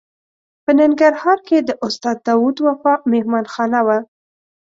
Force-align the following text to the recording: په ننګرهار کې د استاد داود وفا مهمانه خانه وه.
په 0.63 0.71
ننګرهار 0.79 1.39
کې 1.47 1.57
د 1.61 1.69
استاد 1.85 2.17
داود 2.27 2.55
وفا 2.67 2.93
مهمانه 3.11 3.49
خانه 3.53 3.81
وه. 3.87 3.97